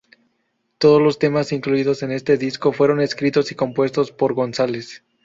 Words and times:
Todos 0.79 0.99
los 0.99 1.19
temas 1.19 1.51
incluidos 1.51 2.01
en 2.01 2.11
este 2.11 2.35
disco 2.37 2.71
fueron 2.73 3.01
escritos 3.01 3.51
y 3.51 3.55
compuestos 3.55 4.11
por 4.11 4.33
González. 4.33 5.03